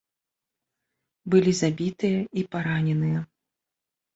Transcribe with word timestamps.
Былі 1.35 1.53
забітыя 1.61 2.19
і 2.41 2.47
параненыя. 2.57 3.19